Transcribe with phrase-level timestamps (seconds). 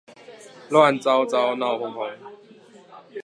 [0.71, 2.09] 亂糟糟鬧哄哄